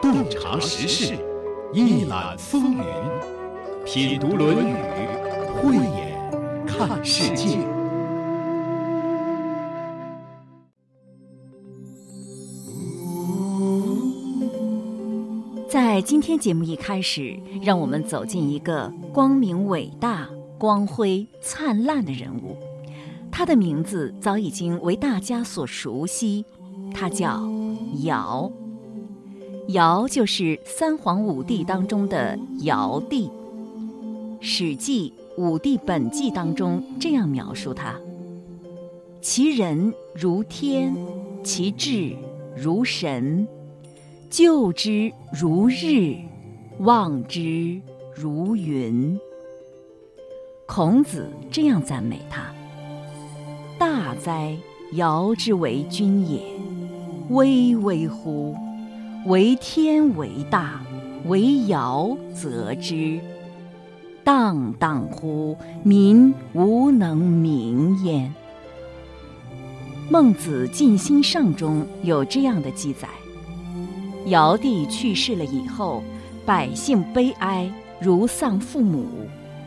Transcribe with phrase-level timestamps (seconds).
[0.00, 1.14] 洞察时事，
[1.72, 2.84] 一览风云，
[3.84, 4.72] 品读《论语》，
[5.60, 7.58] 慧眼看世界。
[15.68, 22.56] 在今天节目一开始，让我们走进一个光明伟大、光辉灿烂的人物。
[23.30, 26.44] 他的名字早已经为大家所熟悉，
[26.92, 27.40] 他叫
[28.02, 28.50] 尧。
[29.68, 33.28] 尧就是三皇五帝当中的尧帝，
[34.40, 37.94] 《史记·五帝本纪》当中这样描述他：
[39.20, 40.92] 其人如天，
[41.44, 42.16] 其志
[42.56, 43.46] 如神，
[44.28, 46.16] 救之如日，
[46.80, 47.80] 望之
[48.12, 49.16] 如云。
[50.66, 52.52] 孔子这样赞美他：
[53.78, 54.56] 大哉，
[54.94, 56.40] 尧之为君也！
[57.30, 58.56] 巍巍乎！
[59.26, 60.80] 为天为大，
[61.26, 63.20] 为尧则之。
[64.24, 68.34] 荡荡乎，民无能名焉。
[70.10, 73.06] 孟子尽心上中有这样的记载：
[74.26, 76.02] 尧帝去世了以后，
[76.44, 77.70] 百姓悲哀，
[78.00, 79.06] 如丧父母。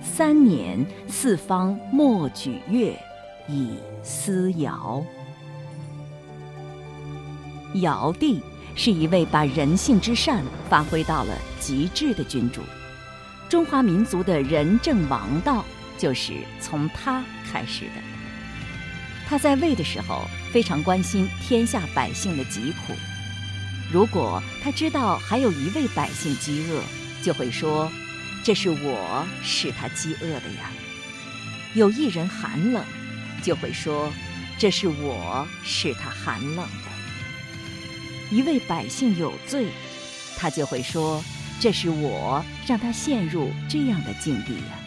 [0.01, 2.93] 三年，四方莫举乐，
[3.47, 3.69] 以
[4.03, 5.01] 思尧。
[7.75, 8.41] 尧帝。
[8.75, 12.63] 是一位把人性之善发挥到了极致的君主，
[13.47, 15.63] 中华民族的仁政王道
[15.95, 18.01] 就是从他开始的。
[19.27, 22.95] 他在位的时候非常关心天下百姓的疾苦，
[23.91, 26.81] 如果他知道还有一位百姓饥饿，
[27.23, 27.91] 就会说
[28.43, 30.71] ：“这是我使他饥饿的呀。”
[31.77, 32.83] 有一人寒冷，
[33.43, 34.11] 就会说
[34.57, 36.92] ：“这是我使他寒冷的。”
[38.33, 39.67] 一位百姓有罪，
[40.35, 41.23] 他就会说
[41.61, 44.79] ：“这是我让他陷入这样的境地呀。”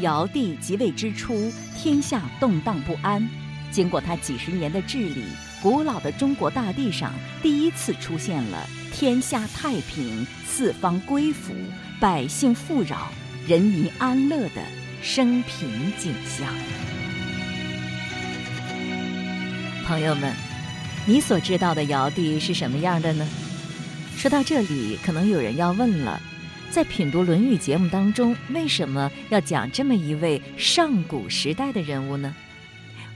[0.00, 3.28] 尧帝即位之初，天下动荡不安。
[3.70, 5.22] 经过他几十年的治理，
[5.62, 11.54] 古老的中国大地上第一次出现了天下太平、四方归服、
[12.00, 13.12] 百姓富饶、
[13.46, 14.62] 人民安乐的
[15.00, 16.52] 生平景象。
[19.86, 20.49] 朋友们。
[21.06, 23.26] 你所知道的尧帝是什么样的呢？
[24.16, 26.20] 说到这里，可能有人要问了：
[26.70, 32.34] 在品读《论语》节目当中，为什么要讲这么一位上古时代的人物呢？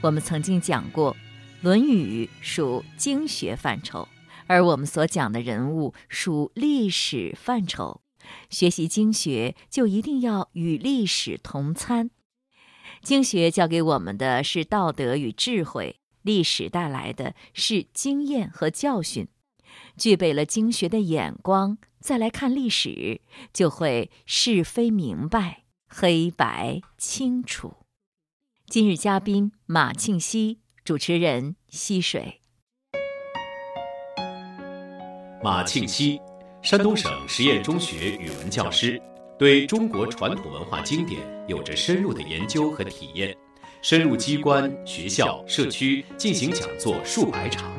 [0.01, 1.13] 我们曾经讲过，
[1.61, 4.07] 《论语》属经学范畴，
[4.47, 8.01] 而我们所讲的人物属历史范畴。
[8.49, 12.09] 学习经学，就一定要与历史同参。
[13.03, 15.99] 经学教给我们的是道德与智慧。
[16.25, 19.27] 历史带来的是经验和教训，
[19.95, 23.21] 具备了经学的眼光，再来看历史，
[23.53, 27.75] 就会是非明白，黑白清楚。
[28.65, 32.41] 今日嘉宾马庆西，主持人溪水。
[35.43, 36.19] 马庆西，
[36.63, 38.99] 山东省实验中学语文教师，
[39.37, 43.37] 对中国传统文化经典有着深入的研究和体验。
[43.87, 47.71] 深入机关、学校、社区进行讲座数百场。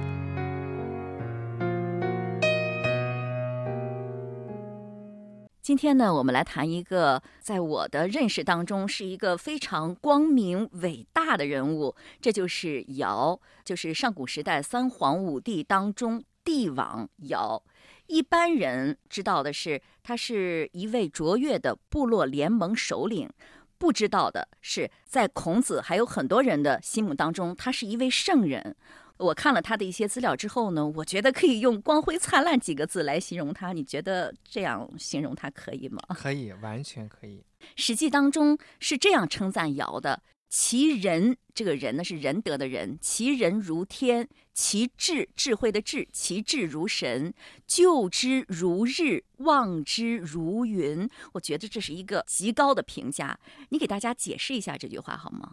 [5.61, 17.61] 今天呢，我们来谈一个在我的认识当中是一个非常光明伟大的人物，这就是尧，就是上古时代三皇五帝当中帝王尧。
[18.07, 23.29] 一般人知道的是，他是一位卓越的部落联盟首领。
[23.79, 28.75] 不知道的是，在孔子还有很多人的心目当中，他是一位圣人。
[29.19, 33.73] 我看了他的一些资料之后呢，我觉得可以用“光辉灿烂”几个字来形容他。
[33.73, 36.03] 你觉得这样形容他可以吗？
[36.11, 37.39] 可以，完全可以。
[37.77, 40.23] 《史记》当中是这样称赞尧的。
[40.59, 42.99] 其人，这个人呢是仁德的人。
[42.99, 47.35] 其人如天，其智智慧的智，其智如神，
[47.67, 51.07] 救之如日，望之如云。
[51.35, 53.39] 我觉得这是一个极高的评价。
[53.69, 55.53] 你给大家解释一下这句话好吗？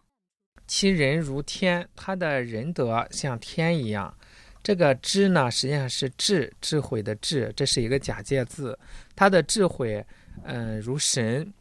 [0.68, 4.18] 其人如天，他的仁德像天一样。
[4.64, 8.80] 这个知呢，实际上是智智慧的智，这是一个假借字。
[9.18, 10.04] 他的智慧，
[10.46, 11.54] 嗯，如神，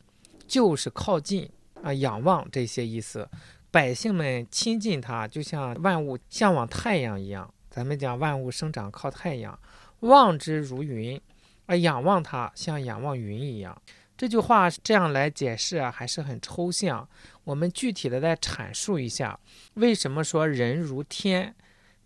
[0.46, 1.50] 就是靠近。
[1.82, 3.28] 啊，仰望这些意思，
[3.70, 7.52] 百姓们亲近他，就像万物向往太阳一样。
[7.68, 9.58] 咱们讲万物生长靠太阳，
[10.00, 11.20] 望之如云，
[11.66, 13.80] 啊，仰望他像仰望云一样。
[14.16, 17.08] 这句话这样来解释啊，还是很抽象。
[17.44, 19.40] 我们具体的再阐述一下，
[19.74, 21.54] 为什么说人如天，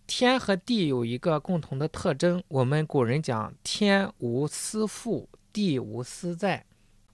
[0.06, 6.64] 天和地有一个共同的特征，我们古人讲“天无私覆，地无私在”，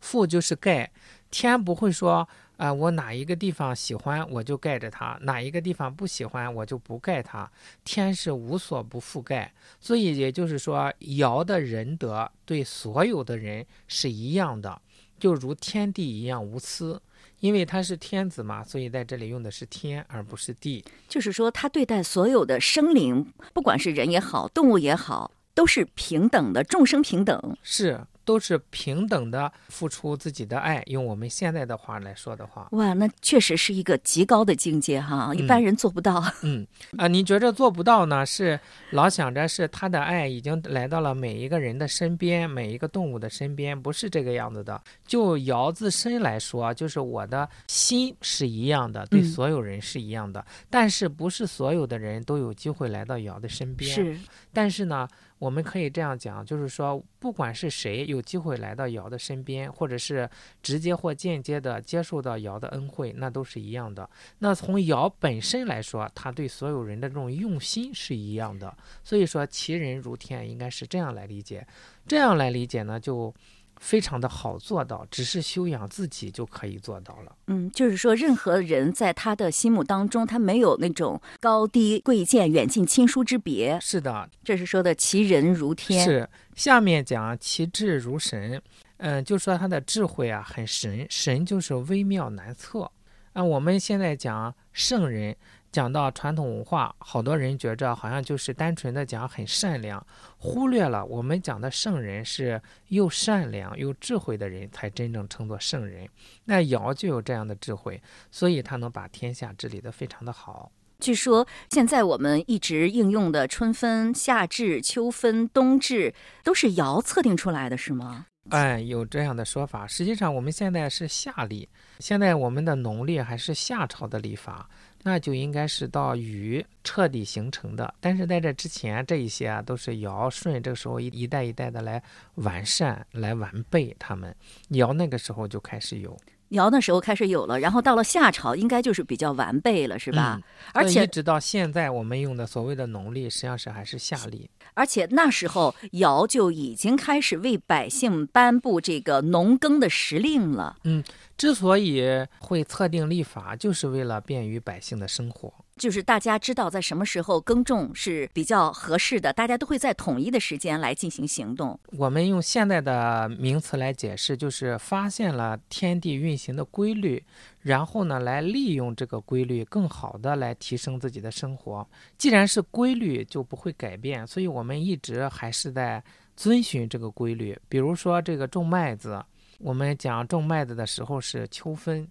[0.01, 0.93] 覆就是盖，
[1.31, 2.29] 天不会说
[2.63, 7.51] 啊、我哪一个地方喜欢我就盖着它，哪一个地方不喜欢我就不盖它，
[7.85, 14.81] 天是无所不覆盖，所以也就是说，尧的仁德对所有的人是一样的，
[15.19, 17.03] 就如天地一样无私。
[17.41, 20.85] 因为他是天子嘛，所以在这里用的是天而不是地。
[21.09, 27.57] 就是说，他对待所有的生灵，不管是人也好，动物也好，都是平等的，众生平等。
[27.65, 30.83] 是，都是平等的付出自己的爱。
[30.87, 36.23] 用我们现在的话来说的话，哇，那确实是一个极高的境界哈，一般人做不到。
[36.43, 36.67] 嗯
[36.99, 38.25] 啊，你觉着做不到呢？
[38.27, 38.59] 是
[38.91, 44.81] 老想着是他的爱已经来到了每一个人的身边，每一个动物的身边，不是这个样子的。
[45.07, 53.91] 就尧自身来说，就是我的心是一样的，对嗯所有人是一样的，但是不是所有的人都有机会来到尧的身边。
[53.93, 54.19] 是，
[54.53, 55.09] 但是呢，
[55.43, 60.31] 我们可以这样讲，就是说，不管是谁有机会来到尧的身边，或者是
[60.63, 64.09] 直接或间接的接受到尧的恩惠，那都是一样的。
[64.39, 68.73] 那从尧本身来说，他对所有人的这种用心是一样的。
[69.03, 71.67] 所以说，其人如天，应该是这样来理解。
[72.07, 73.35] 这样来理解呢，就
[73.83, 77.37] 非常的好做到，只是修养自己就可以做到了。
[77.49, 83.77] 嗯，就是说，任何人在他的心目当中，他没有那种高低贵贱、远近亲疏之别。
[83.81, 86.05] 是的，这是说的其人如天。
[86.05, 88.63] 是，下面讲其智如神，
[88.99, 92.89] 嗯，就说他的智慧啊很神，神就是微妙难测。
[93.33, 95.35] 啊，我们现在讲圣人，
[95.73, 106.07] 讲到传统文化，好多人觉着好像就是单纯的讲很善良，忽略了我们讲的圣人是又善良又智慧的人才真正称作圣人。
[106.45, 110.71] 那尧就有这样的智慧，所以他能把天下治理得非常的好。
[111.01, 116.15] 据说现在我们一直应用的春分、夏至、秋分、冬至，
[116.45, 118.27] 都是尧测定出来的，是吗？
[118.51, 119.87] 哎，有这样的说法。
[119.87, 121.69] 实际上，我们现在是夏历，
[122.01, 124.69] 现在我们的农历还是夏朝的历法，
[125.03, 127.93] 那就应该是到禹彻底形成的。
[128.01, 132.03] 但是在这之前，这一些啊都是尧舜这个时候一一代一代的来
[132.37, 134.35] 完善、来完备他们。
[134.69, 136.17] 尧那个时候就开始有，
[136.51, 140.39] 尧那时候开始有了，然后到了夏朝，应该就是比较完备了，是吧？
[140.41, 140.43] 嗯
[140.75, 144.49] 而且一直到现在，我们用的所谓的农历，实际上是还是夏历。
[144.75, 150.77] 而且那时候尧就已经开始为百姓颁布这个农耕的时令了。
[150.85, 151.03] 嗯
[151.37, 152.05] 之所以
[152.39, 155.53] 会测定历法，就是为了便于百姓的生活。
[155.77, 161.79] 就是大家知道在什么时候耕种是比较合适的，大家都会在统一的时间来进行行动。
[161.99, 167.25] 我们用现在的名词来解释，就是发现了天地运行的规律，
[167.61, 171.87] 然后呢，来利用这个规律，更好的来提升自己的生活。
[172.19, 176.03] 既然是规律，就不会改变，所以我们一直还是在
[176.37, 177.59] 遵循这个规律。
[177.69, 179.23] 比如说这个种麦子，
[179.59, 182.07] 我们讲种麦子的时候是秋分，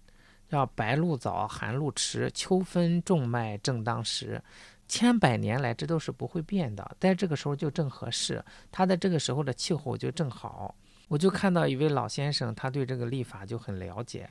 [0.52, 4.38] 叫白露早，寒露迟，秋分种麦正当时。
[4.86, 8.44] 千百年来，这都是不会变的，在这个时候就正合适。
[8.70, 10.74] 它的这个时候的气候就正好。
[11.08, 14.28] 我就看到一位老先生，他对这个历法就很了解。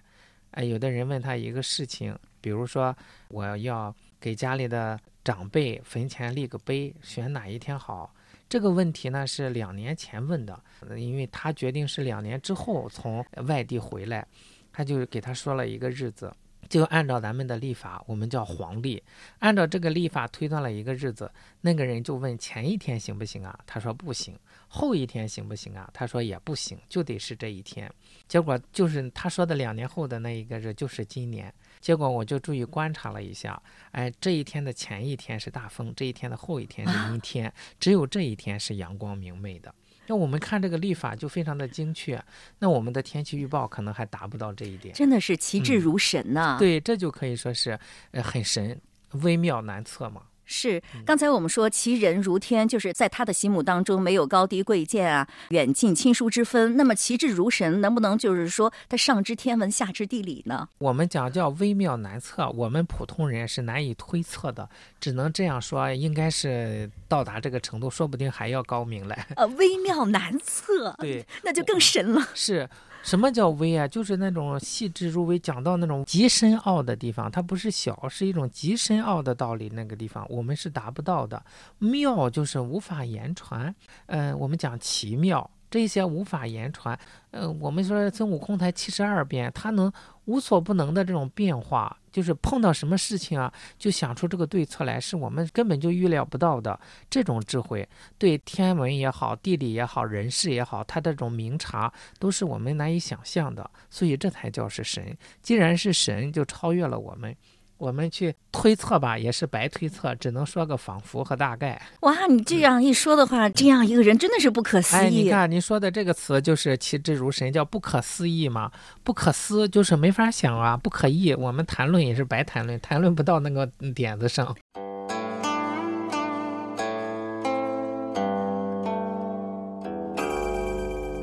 [0.51, 2.95] 哎，有的人问他一个事情，比如说
[3.29, 8.13] 我要给家里的长辈坟前立个碑，选哪一天好？
[8.47, 10.62] 这个问题呢是两年前问的，
[10.95, 14.28] 因为他决定是两年之后从外地回来，
[14.71, 16.33] 他就给他说了一个日子。
[16.69, 19.01] 就按照咱们的历法，我们叫黄历，
[19.40, 21.30] 按照这个历法推断了一个日子。
[21.59, 23.59] 那个人就问前一天行不行啊？
[23.66, 24.40] 他说不行。
[24.69, 25.90] 后一天行不行啊？
[25.94, 27.92] 他说也不行，就得是这一天。
[28.25, 31.54] 结果就是他说的两年后的那一个日就是今年。
[31.81, 33.61] 结果我就注意观察了一下，
[33.92, 37.51] 哎，这一天的前一天是大风，这一天的后一天是阴天，
[37.81, 39.73] 只有这一天是阳光明媚的。
[40.07, 42.21] 那我们看这个历法就非常的精确，
[42.59, 44.93] 那我们的天气预报可能还达不到这一点。
[44.93, 47.79] 真的是其志嗯如神呐、对，这就可以说是
[48.11, 48.79] 呃很神，
[49.21, 50.23] 微妙难测嘛。
[50.45, 56.76] 是，刚才我们说其人如天，就是在他的心目当中没有高低贵贱啊、远近亲疏之分。
[56.76, 60.68] 那么其智如神，能不能就是说他上知天文，下知地理呢？
[60.80, 64.68] 我们讲叫微妙难测，我们普通人是难以推测的，
[65.00, 69.18] 只能这样说，应该是到达这个程度，说不定还要高明嘞。
[69.36, 72.28] 呃，微妙难测，对，那就更神了。
[72.33, 72.69] 是
[73.03, 73.87] 什么叫微啊？
[73.87, 79.69] 就是那种细致入微，讲到那种极深奥的地方，它不是小，是一种极深奥的道理。
[79.69, 81.43] 那个地方我们是达不到的。
[81.79, 83.73] 妙就是无法言传。
[84.05, 85.49] 嗯、我们讲奇妙。
[85.69, 86.99] 这些无法言传。
[87.31, 89.89] 嗯，我们说孙悟空才七十二变，他能
[90.31, 96.80] 无所不能的这种变化，就是碰到什么事情啊，就想出这个对策来，是我们根本就预料不到的。
[97.09, 97.85] 这种智慧，
[98.18, 103.69] 对天文也好，地理也好，人事也好，他这种明察，都是我们难以想象的。
[103.90, 105.18] 所以这才叫是神。
[105.42, 107.35] 既然是神，就超越了我们。
[107.81, 111.81] 我们去推测吧，也是白推测，只能说个仿佛和大概。
[112.02, 115.00] 哇，你这样一说的话，这样一个人真的是不可思议。
[115.00, 118.71] 哎，你看你说的这个词就是其之如神，叫不可思议嘛？
[119.04, 121.33] 不可思就是没法想啊，不可议。
[121.33, 124.56] 我们谈论也是白谈论，谈论不到那个点子上。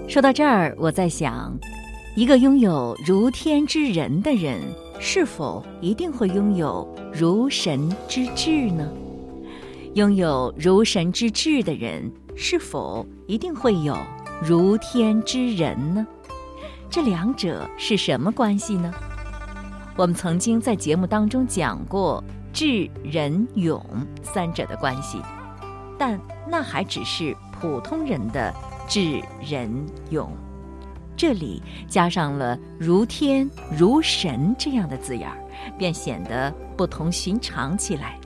[0.09, 1.57] 说到这儿，我在想，
[2.17, 4.61] 一个拥有如天之人的人。
[5.00, 8.88] 是否一定会拥有如神之智呢？
[9.95, 13.97] 拥有如神之智的人，是否一定会有
[14.43, 16.07] 如天之人呢？
[16.90, 18.93] 这两者是什么关系呢？
[19.97, 23.85] 我们曾经在节目当中讲过智、仁、勇
[24.23, 25.19] 三者的关系，
[25.99, 28.52] 但那还只是普通人的
[28.88, 29.71] 智、仁、
[30.11, 30.31] 勇。
[31.19, 35.37] 这里加上了“如天”“如神”这样的字眼儿，
[35.77, 38.17] 便显得不同寻常起来。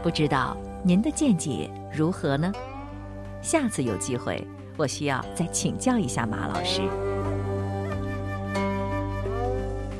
[0.00, 2.52] 不知道您的见解如何呢？
[3.42, 6.82] 下次有机会，我需要再请教一下马老师。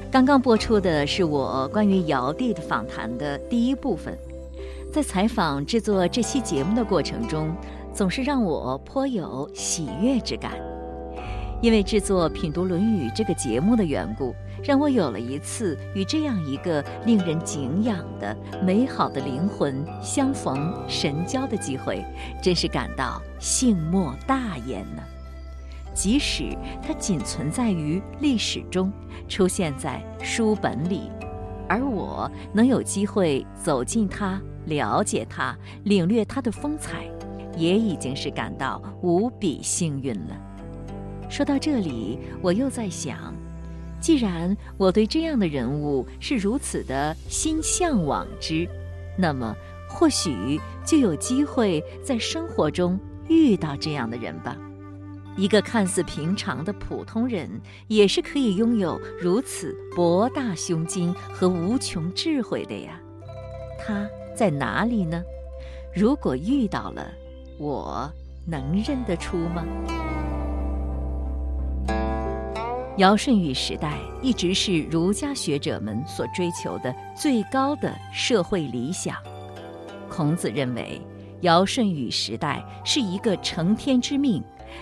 [0.08, 4.16] 刚刚播出的是我关于尧帝的访谈的第一部分，
[4.92, 7.52] 在采访制作这期节目的过程中，
[7.92, 10.52] 总是让我颇有喜悦之感。
[11.64, 22.04] 因为制作《品读论语》这个节目的缘故，让我有了一次与这样一个令人敬仰的美好的灵魂相逢神交的机会，
[22.42, 25.02] 真是感到幸莫大焉呢。
[25.94, 26.54] 即使
[26.86, 28.92] 它仅存在于历史中，
[29.26, 31.10] 出现在书本里，
[31.66, 37.06] 而我能有机会走进它、了解它、领略它的风采，
[37.56, 40.43] 也已经是感到无比幸运了。
[41.34, 43.34] 说到这里，我又在想，
[44.00, 48.68] 既然我对这样的人物是如此的心向往之，
[49.18, 49.52] 那么
[49.88, 52.96] 或许就有机会在生活中
[53.28, 54.56] 遇到这样的人吧。
[55.36, 57.50] 一个看似平常的普通人，
[57.88, 63.00] 也是可以拥有如此博大胸襟和无穷智慧的呀。
[63.84, 65.20] 他在哪里呢？
[65.92, 67.04] 如果遇到了，
[67.58, 68.08] 我
[68.46, 69.64] 能认得出吗？
[72.98, 79.16] 尧舜禹时代一直是儒家学者们所追求的最高的社会理想。
[80.08, 81.00] 孔子认为，
[81.40, 84.40] 尧舜禹时代是一个承天之命，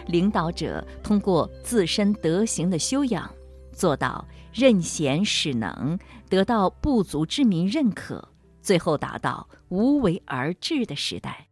[0.09, 3.31] 领导者通过自身德行的修养，
[3.73, 8.29] 做到任贤使能，得到部族之民认可，
[8.61, 11.47] 最后达到无为而治的时代。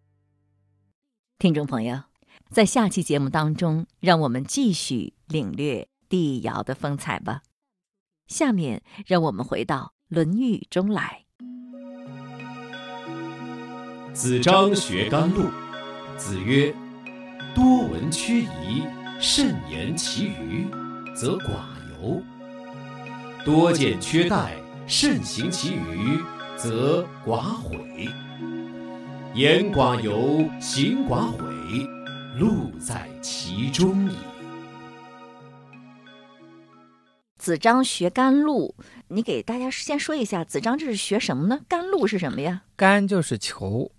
[1.39, 2.03] 听众朋友，
[2.51, 5.90] 在下期节目当中，让我们继续领略。
[6.11, 7.41] 帝尧的风采吧。
[8.27, 11.25] 下面让我们回到《论语》中来。
[14.13, 15.49] 子张学甘露。
[16.19, 16.75] 子曰
[17.55, 18.83] ：“多闻缺仪，
[19.19, 20.67] 慎言其余，
[21.17, 21.63] 则寡
[22.03, 22.23] 尤；
[23.43, 24.51] 多见缺殆，
[24.87, 26.19] 慎行其余，
[26.59, 28.07] 则寡悔。
[29.35, 31.47] 言寡尤，行寡悔，
[32.39, 34.17] 路在其中矣。”
[37.41, 38.75] 子张学甘露，
[39.09, 41.59] 你给大家先说一下，子张这是学什么呢？
[41.67, 42.63] 甘露是什么呀？
[42.77, 43.91] 甘就是求，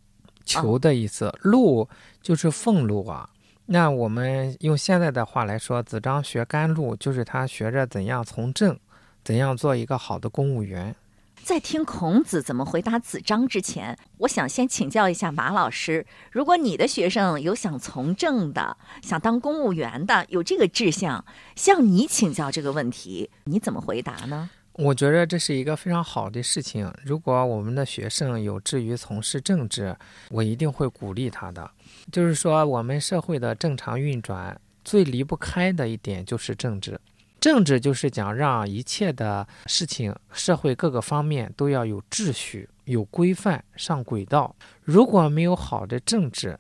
[0.45, 1.89] 求的意思；露
[2.21, 3.27] 就是俸禄啊。
[3.65, 8.79] 那我们用现在的话来说，子张学甘露，就是他学着怎样从政，
[9.23, 10.95] 怎样做一个好的公务员。
[11.43, 24.49] 在听孔子怎么回答子张之前，我想先请教一下马老师：如果你的学生有想从政的、想当公务员的，有这个志向，向你请教这个问题，你怎么回答呢？
[24.73, 26.91] 我觉得这是一个非常好的事情。
[27.03, 29.95] 如果我们的学生有志于从事政治，
[30.29, 31.69] 我一定会鼓励他的。
[32.11, 36.99] 就是说，我们社会的正常运转最离不开的一点就是政治。
[37.41, 44.55] 政治就是讲让一切的事情，社会各个方面都要有秩序、有规范、上轨道。
[44.83, 46.57] 如果没有好的政治，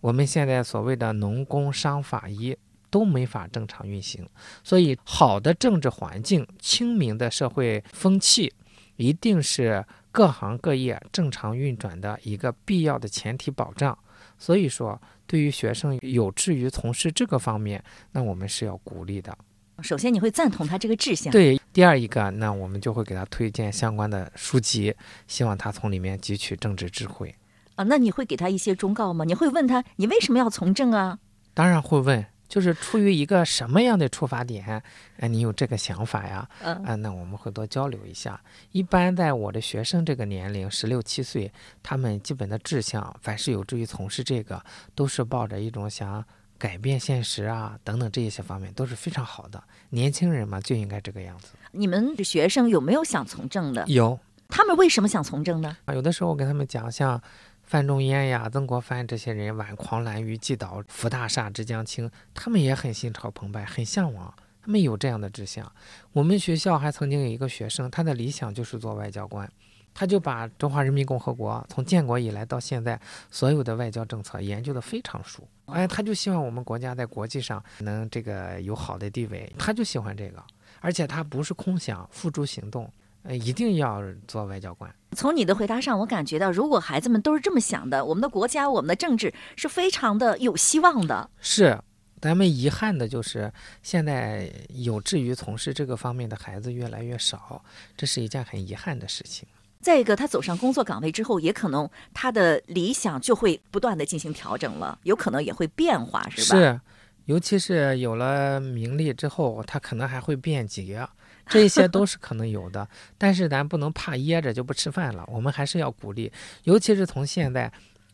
[0.00, 2.56] 我们现在所谓的农工商法医
[2.88, 4.26] 都没法正常运行。
[4.64, 8.50] 所以，好的政治环境、清明的社会风气，
[8.96, 13.96] 一定是各行各业正常运转的一个必要的前提保障。
[14.38, 14.98] 所以说。
[15.24, 19.34] 对于学生有志于从事这个方面，那我们是要鼓励的。
[19.80, 21.32] 首先，你会赞同他这个志向。
[21.32, 24.94] 对，第二一个，那我们就会给他推荐相关的书籍，
[25.26, 27.34] 希望他从里面汲取政治智慧。
[27.74, 29.24] 啊，那你会给他一些忠告吗？
[29.24, 31.18] 你会问他，你为什么要从政啊？
[31.54, 34.82] 当然会问，就是出于一个什么样的出发点，
[35.16, 36.48] 哎，你有这个想法呀？
[36.60, 38.40] 嗯啊，那我们会多交流一下。
[38.72, 41.50] 一般在我的学生这个年龄，十六七岁，
[41.82, 44.62] 他们基本的志向，凡是有志于从事这个，
[44.94, 46.22] 都是抱着一种想
[46.62, 49.60] 改变现实啊等等这一些方面，都是非常好的。
[49.90, 51.48] 年轻人嘛，就应该这个样子。
[51.72, 53.84] 你们的学生有没有想从政的？
[53.88, 54.16] 有
[54.48, 55.76] 他们为什么想从政呢？
[55.86, 57.20] 啊，有的时候我跟他们讲，像
[57.64, 65.72] 范仲淹呀、曾国藩这些人，挽狂澜于既倒，扶大厦之将倾，他们也很心潮澎湃，很向往，他们有这样的志向。
[66.12, 69.50] 我们学校还曾经有一个学生，他的理想就是做外交官，
[69.94, 75.46] 他就把中华人民共和国从建国以来到现在所有的外交政策研究的非常熟。
[75.66, 80.42] 哎，他就希望我们国家在国际上能这个有好的地位，他就喜欢这个，
[80.80, 82.90] 而且他不是空想，付诸行动，
[83.22, 84.92] 呃，一定要做外交官。
[85.16, 91.30] 从你的回答上，我感觉到，如果孩子们都是这么想的，我们的国家、我们的政治是非常的有希望的。
[91.40, 91.78] 是，
[92.20, 97.62] 咱们遗憾的就是现在有志于从事这个方面的孩子越来越少，
[97.96, 99.46] 这是一件很遗憾的事情。
[99.82, 106.58] 再一个，他走上工作岗位之后，也可能他的理想就会不断的进行调整了，有可能也会变化，是吧？
[106.58, 106.80] 是，
[107.24, 111.04] 尤其是有了名利之后，他可能还会变节，
[111.48, 112.88] 这些都是可能有的。
[113.18, 117.70] 但是咱不能怕噎着就不吃饭了，我们还是要鼓励，尤其是从现在，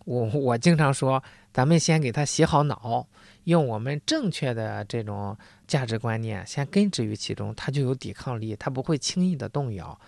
[0.06, 1.22] 我我经常说，
[1.52, 3.06] 咱们先给他洗好脑，
[3.44, 9.98] 用我们正确的这种价值观念先根植于其中，他就有抵抗力，他不会轻易的动摇。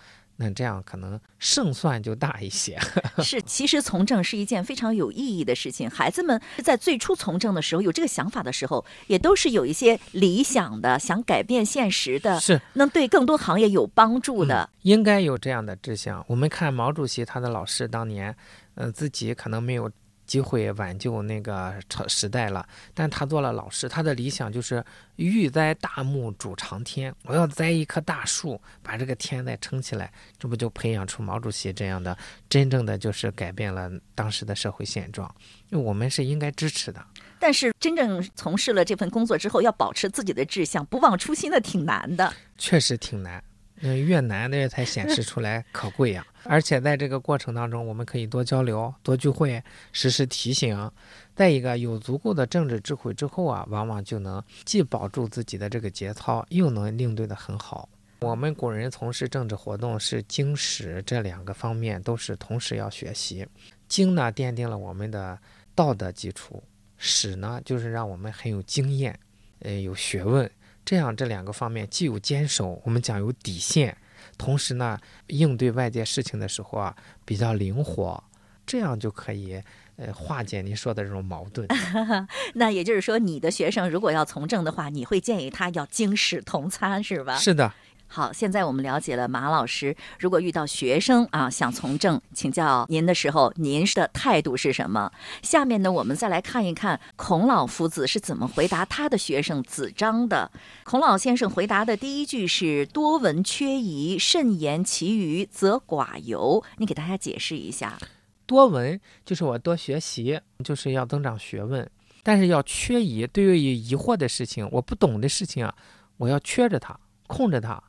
[0.41, 2.79] 那这样可能胜算就大一些。
[3.21, 5.87] 是，其实从政是一件非常有意义的事情。
[5.87, 14.67] 孩子们在最初从政的时候，有这个想法的时候，也都是有一些理想的，想改变现实的，是能对更多行业有帮助的。
[14.81, 16.25] 应该有这样的志向。
[16.27, 18.35] 我们看毛主席他的老师当年，
[18.73, 19.91] 呃，自己可能没有
[20.31, 24.81] 机会挽救那个朝时代了，但他做了老师，他的理想就是
[25.17, 27.13] 欲栽大木，主长天。
[27.23, 32.17] 我要栽一棵大树，把这个天再撑起来，这不就培养出毛主席这样的
[32.47, 35.29] 真正的就是改变了当时的社会现状？
[35.67, 37.05] 因为我们是应该支持的。
[37.37, 42.33] 但是真正从事了这份工作之后，要保持自己的志向，不忘初心的，挺难的。
[42.57, 43.43] 确实挺难。
[43.81, 50.91] 嗯，越难的才显示出来可贵呀、而且在这个过程当中，我们可以多交流、多聚会，实时提醒。
[51.35, 57.89] 再一个，有足够的政治智慧之后啊，往往就能既保住自己的这个节操，又能应对的很好。
[58.19, 63.47] 我们古人从事政治活动是经史这两个方面都是同时要学习。
[63.87, 65.39] 经呢，奠定了我们的
[65.73, 66.61] 道德基础；
[66.97, 69.17] 史呢，就是让我们很有经验，
[69.61, 70.49] 呃，有学问。
[70.83, 73.95] 这样这两个方面既有坚守，我们讲有底线，
[74.37, 78.23] 同时呢，应对外界事情的时候啊比较灵活，
[78.65, 79.61] 这样就可以
[79.97, 81.67] 呃化解您说的这种矛盾。
[82.55, 87.37] 那也就是说，你的学生如果要从政的话，你会建议他要经史同参，是吧？
[87.37, 87.73] 是的，
[88.13, 95.09] 好，现在我们了解了马老师，如果遇到学生啊想从政，请教您的时候，您的态度是什么？
[95.41, 100.51] 下面呢，我们再来看一看孔老夫子是怎么回答他的学生子张的。
[100.83, 106.61] 孔老先生回答的第一句是“多闻缺仪，慎言其余，则寡尤”。
[106.75, 107.97] 你给大家解释一下。
[108.45, 111.89] 多闻就是我多学习，就是要增长学问，
[112.23, 113.25] 但是要缺疑。
[113.25, 115.73] 对于疑惑的事情，我不懂的事情啊，
[116.17, 117.81] 我要缺着它，空着它，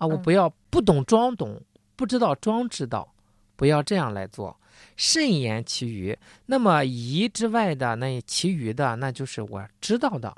[0.00, 1.60] 啊，我嗯不要不懂装懂，
[1.94, 3.06] 不知道装知道，
[3.54, 4.58] 不要这样来做。
[4.96, 10.34] 慎言其余，那么疑之外的那其余的，那就是我知道的。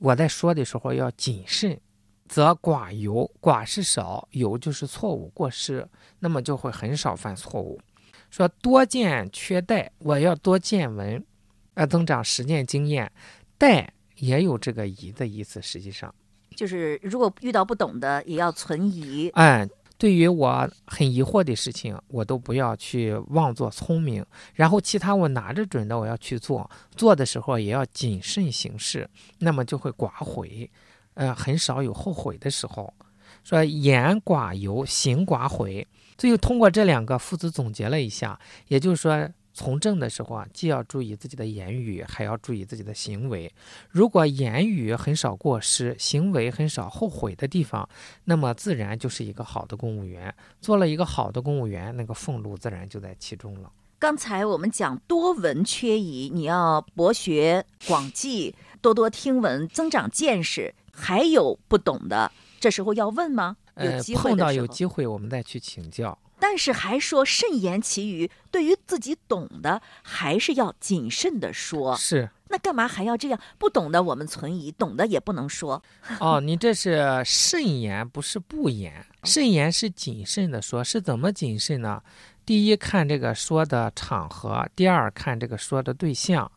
[0.00, 1.80] 我在说的时候要谨慎，
[2.28, 3.30] 则寡尤。
[3.40, 5.88] 寡是少，尤就是错误过失，
[6.18, 7.80] 那么就会很少犯错误。
[8.28, 11.24] 说多见缺代，我要多见闻，
[11.76, 13.10] 要增长实践经验。
[13.56, 16.12] 代也有这个疑的意思，实际上，
[16.56, 19.28] 就是如果遇到不懂的，也要存疑。
[19.34, 30.68] 哎，对于我很疑惑的事情，我都不要去妄作聪明，然后其他我拿着准的我要去做，做的时候也要谨慎行事，那么就会寡悔，
[31.14, 32.92] 呃，很少有后悔的时候。
[33.44, 35.86] 说言寡尤，行寡悔。
[36.18, 43.50] 最后通过这两个，父子总结了一下，也就是说，从政的时候啊，既要注意自己的言语，还要注意自己的行为。
[43.88, 47.88] 如果言语很少过失，行为很少后悔的地方，
[48.24, 50.32] 那么自然就是一个好的公务员。
[50.60, 53.72] 做了一个好的公务员，那个俸禄自然就在其中了。
[53.98, 60.74] 刚才我们讲多闻缺仪，你要博学广记，多多听闻，增长见识。
[60.92, 63.56] 还有不懂的，这时候要问吗？
[63.76, 64.52] 有呃，机会碰到。
[64.52, 66.18] 有机会我们再去请教。
[66.38, 71.96] 但是还说慎言其余，对于自己懂的，还是要谨慎的说。
[71.96, 73.40] 是那干嘛还要这样？
[73.58, 75.82] 不懂的我们存疑，懂的也不能说。
[76.20, 79.04] 哦，你这是慎言，不是不言。
[79.24, 82.00] 慎言是谨慎的说，是怎么谨慎呢？
[82.44, 86.48] 第一看这个说的场合，第二看这个说的对象，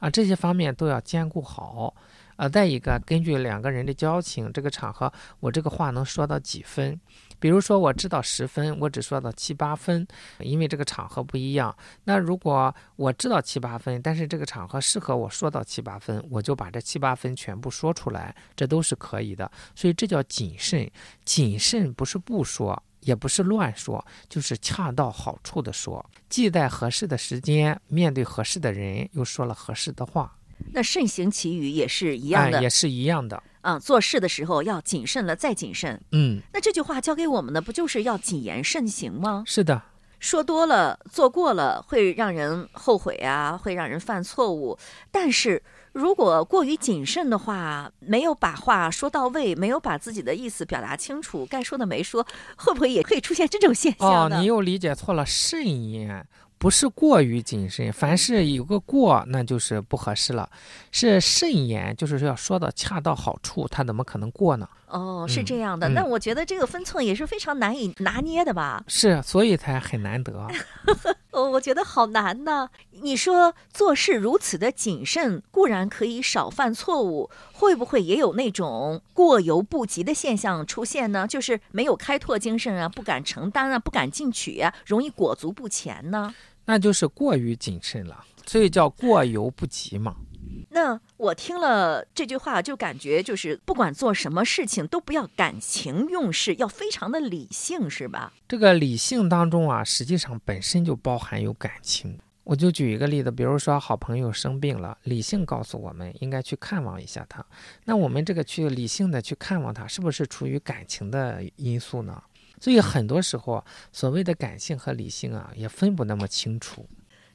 [0.00, 1.94] 啊，这些方面都要兼顾好。
[2.38, 6.98] 啊，再一个，根据两个人的交情，这个场合我这个话能说到几分？
[7.40, 10.06] 比如说我知道十分，我只说到七八分，
[10.38, 11.76] 因为这个场合不一样。
[12.04, 19.50] 那如果我知道七八分，但是这个场合适合我说到七八分，我就把这七八分全部说出来，这都是可以的。
[19.74, 20.88] 所以这叫谨慎。
[21.24, 30.37] 谨慎不是不说，也不是乱说，就是恰到好处的说，既在合适的时间，面对合适的人，又说了合适的话，
[30.72, 33.42] 那慎行其语也是一样的哎，也是一样的。
[33.62, 36.00] 嗯、做事的时候要谨慎了再谨慎。
[36.12, 39.42] 嗯，那这句话教给我们的不就是要谨言慎行吗？
[39.46, 39.82] 是的，
[40.20, 44.78] 说多了，做过了，会让人后悔啊，会让人犯错误。
[45.10, 54.38] 但是如果过于谨慎的话，没有把话说到位，没有把自己的意思表达清楚，该说的没说，会不会也会出现这种现哦象，呢？
[54.38, 56.26] 你又理解错了，慎言
[56.58, 60.50] 不是过于谨慎，凡是有个过，那就是不合适了。
[60.90, 64.68] 是慎言，就是要说的恰到好处，他怎么可能过呢？
[64.88, 65.88] 哦，是嗯这样的。
[65.88, 68.82] 嗯那我觉得这个分寸也是非常难以拿捏的吧？
[68.88, 70.46] 是，所以才很难得。
[71.30, 72.68] 哦，我觉得好难呢。
[73.00, 81.26] 你说做事如此的谨慎，固然可以少犯错误，会不会也有那种过犹不及的现象出现呢？
[81.26, 86.34] 就是没有开拓精神啊，不敢承担啊，不敢进取啊，容易裹足不前呢？
[86.64, 90.16] 那就是过于谨慎了，所以叫过犹不及嘛。
[90.70, 98.32] 那我听了这句话，就感觉就是不管做什么事情都不要感情用事，要非常的理性，是吧？
[98.46, 102.18] 这个理性当中啊，实际上本身就包含有感情。
[102.44, 107.44] 我就举一个例子，比如说好朋友生病了，理性告诉我们应该去看望一下他，
[107.84, 112.22] 那我们这个去理性的去看望他，是不是出于感情的因素呢？
[112.58, 116.88] 所以很多时候，所谓的感性和理性啊，也分不那么清楚。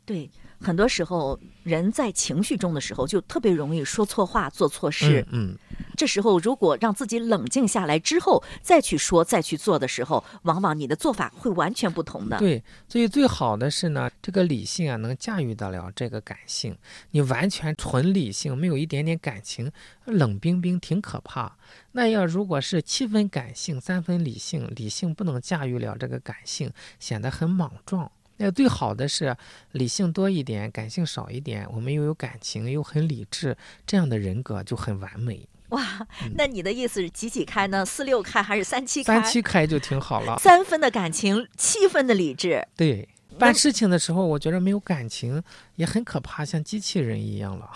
[0.06, 5.26] 对，很多时候人在情绪中的时候，就特别容易说错话、做错事。
[5.32, 5.58] 嗯，
[5.96, 12.38] 这时候，如果让自己冷静下来之后再去说、再去做的时候，往往你的做法会完全不同的。
[12.38, 16.78] 对，所以最好的是呢，这个理性啊能驾驭得了这个感性。
[17.12, 19.72] 你完全纯理性，没有一点点感情，
[20.04, 21.56] 冷冰冰挺可怕。
[21.94, 28.12] 那要如果是七分感性，三分理性，理性不能驾驭了这个感性，显得很莽撞。
[28.38, 29.36] 那最好的是
[29.72, 35.48] 理性多一点，感性少一点，我们又有感情，又很理智，这样的人格就很完美。
[35.70, 37.86] 哇，那你的意思是几几开呢？
[37.86, 39.16] 四六开还是三七开？
[39.22, 40.38] 三七开就挺好了。
[40.42, 42.68] 三分的感情，七分的理智。
[42.76, 43.08] 对，
[43.40, 45.42] 办事情的时候，我觉得没有感情
[45.76, 47.72] 也很可怕，像机器人一样了。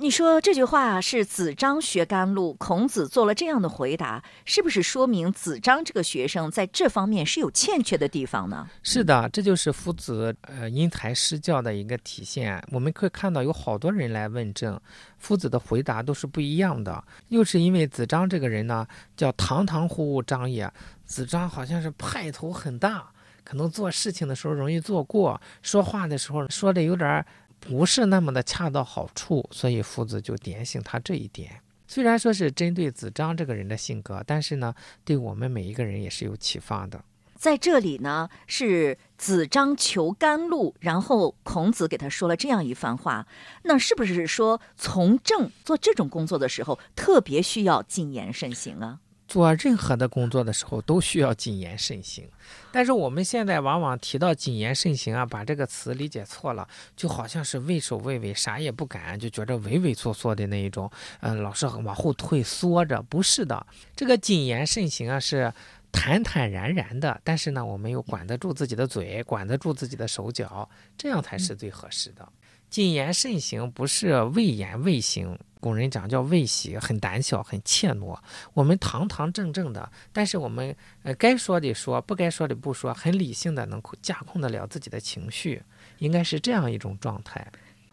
[0.00, 8.68] 你说这句话是子张学甘露，孔子做了这样的回答，是不是说明子张这个学生在这方面是有欠缺的地方呢？
[8.84, 12.62] 是的，这就是夫子呃因材施教的一个体现。
[12.70, 14.80] 我们可以看到有好多人来问政，
[15.18, 17.02] 夫子的回答都是不一样的。
[17.30, 20.72] 又是因为子张这个人呢，叫堂堂户户张也，
[21.04, 23.10] 子张好像是派头很大，
[23.42, 27.26] 可能做事情的时候容易做过，说话的时候说的有点
[27.60, 31.60] 不是那么的恰到好处，所以夫子就点醒他这一点。
[31.86, 37.02] 虽然说是针对子张这个人的性格，但是呢，对我们每一个人也是有启发的。
[37.34, 43.26] 在这里呢，是子张求甘露，然后孔子给他说了这样一番话。
[43.62, 48.98] 那是不是说从政做这种工作的时候，特别需要谨言慎行啊？
[49.28, 52.26] 做任何的工作的时候都需要谨言慎行，
[52.72, 63.02] 但是我们现在往往提到谨言慎行啊，把这个词理解错了，就好像是畏首畏尾，啥也不敢，就觉着畏畏缩缩的那一种，嗯、老是往后退缩着。
[63.02, 65.52] 不是的，这个谨言慎行啊是
[65.92, 72.26] 坦坦然然的，但是呢，我们又管得住自己的嘴，管得住自己的手脚，这样才是最合适的。
[72.70, 78.16] 谨言慎行不是畏言畏行，古人讲叫畏喜，很胆小，很怯懦。
[78.52, 85.62] 我们堂堂正正的，但是我们呃该说的说，不该说的不说，很理性的能够驾控得了自己的情绪，
[85.98, 87.46] 应该是这样一种状态。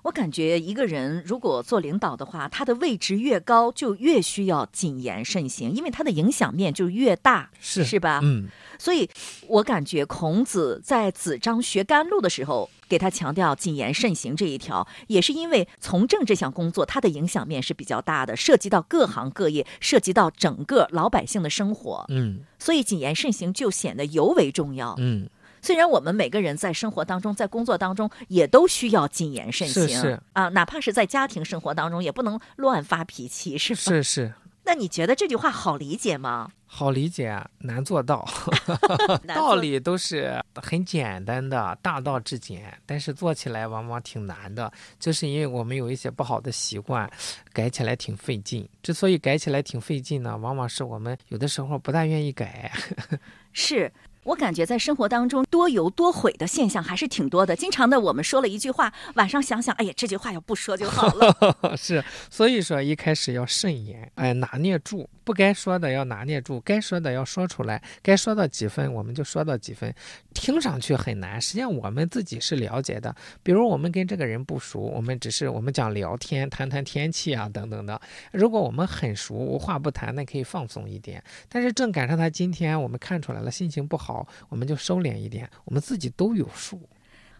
[0.04, 8.20] 我感觉一个人如果做领导的话，他的位置越高，就越需要谨言慎行，因为他的影响面就越大，是是吧？
[8.22, 9.10] 嗯，所以
[9.48, 22.42] 我感觉孔子在子张学甘露的时候，给他强调谨言慎行这一条，也是因为从政这项工作，它的影响面是比较大的，涉及到各行各业，涉及到整个老百姓的生活，嗯。
[22.58, 24.96] 所以谨言慎行就显得尤为重要。
[24.98, 25.30] 嗯，
[25.62, 30.20] 虽然我们每个人在生活当中，在工作当中也都需要谨言慎行是是。
[30.34, 33.82] 啊，哪怕是在家庭生活当中，也不能乱发脾气，是吧？
[33.82, 34.34] 是是，
[34.66, 36.52] 那你觉得这句话好理解吗？
[36.66, 38.28] 好理解，难做到。
[39.24, 47.10] 难道理都是很简单的，大道至简，但是做起来往往挺难的，就是因为我们有一些不好的习惯，
[47.54, 48.68] 改起来挺费劲。
[48.82, 52.72] 之所以改起来挺费劲呢，往往是我们有的时候不大愿意改。
[53.54, 53.92] 是
[54.26, 57.56] 我感觉在生活当中多油多悔的现象还是挺多的。
[57.56, 61.56] 经常的，我们说了一句话，晚上想想，哎呀，这句话要不说就好了。
[61.78, 69.94] 是，所以说一开始要慎言，哎，拿捏住，不该说的要拿捏住，该说的要说出来，该说到几分我们就说到几分。
[70.34, 73.16] 听上去很难，实际上我们自己是了解的。
[73.42, 78.00] 比如我们跟这个人不熟，我们只是我们讲聊天，谈谈天气啊等等的。
[78.32, 81.24] 如果我们很熟，无话不谈，那可以放松一点。
[81.48, 84.15] 但是正赶上他今天我们看出来了心情不好，
[84.50, 86.88] 我们就收敛一点，我们自己都有数。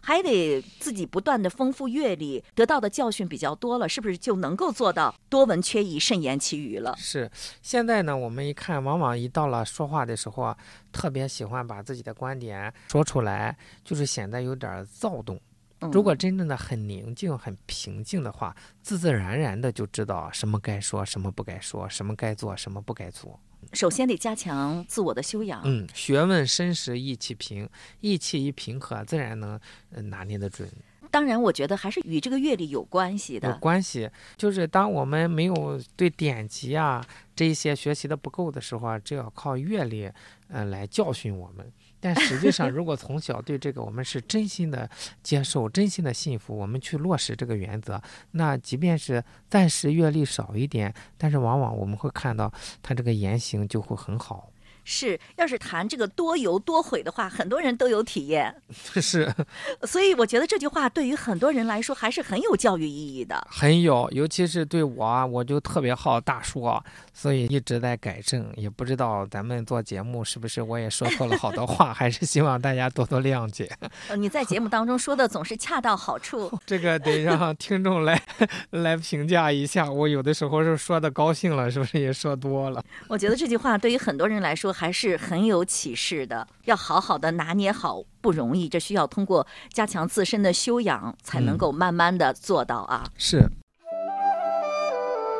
[0.00, 6.94] 还得自己不断的丰富阅历，得到的教训比较多了，是不是就能够做到多闻缺仪，慎言其余了？
[6.96, 7.28] 是，
[7.60, 10.56] 现在呢，我们一看，往往一到了说话的时候啊，
[10.92, 15.36] 特别喜欢把自己的观点说出来，就是显得有点躁动。
[15.80, 23.38] 嗯如果真正的很宁静、很平静的话，自自然然的就知道什么该说，什么不该说，什么该做，什么不该做。
[23.72, 25.62] 首先得加强自我的修养。
[25.64, 27.68] 嗯，学问深时意气平，
[28.00, 29.58] 意气一平和，自然能
[29.90, 30.68] 呃拿捏得准。
[31.10, 33.60] 当然，我觉得还是与这个阅历有关系的有的。
[33.60, 37.02] 关系，就是当我们没有对典籍啊
[37.34, 40.10] 这一些学习的不够的时候啊，这要靠阅历，
[40.48, 41.72] 呃，来教训我们。
[42.06, 44.88] 但实际上，如果从小对这个我们是真心的
[45.24, 54.52] 接受、真心的信服，我们去落实这个原则，那即便是暂时阅历少一点，但是往往我们会看到他这个言行就会很好。
[54.88, 58.54] 是，要是谈这个多油多悔的话，很多人都有体验。
[59.02, 59.34] 是
[59.82, 63.44] 所以我觉得这句话对于很多人来说还是很有教育意义的。
[63.50, 66.80] 很有，尤其是对我啊，我就特别好大说，
[67.12, 68.46] 所以一直在改正。
[68.54, 73.68] 也不知道咱们做节目是不是我也说错了好多话， 还是希望大家多多谅解。
[74.08, 76.56] 呃，你在节目当中说的总是恰到好处。
[76.64, 78.22] 这个得让听众来
[78.70, 79.90] 来评价一下。
[79.90, 82.80] 我有的时候是说的高兴了，是不是也说多了？
[83.08, 86.46] 我觉得这句话对于很多人来说还是很有启示的。
[86.66, 93.04] 要好好的拿捏好不容易，这需要通过加强自身的修养才能够慢慢的做到啊。
[93.16, 93.40] 是，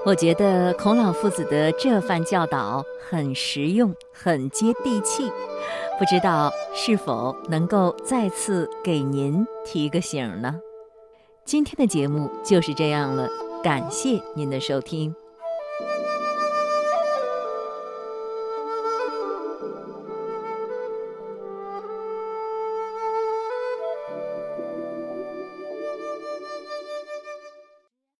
[0.06, 5.30] 我觉得孔老夫子的这番教导很实用，很接地气，
[5.98, 10.58] 不知道是否能够再次给您提个醒呢？
[11.44, 13.28] 今天的节目就是这样了，
[13.62, 15.14] 感谢您的收听。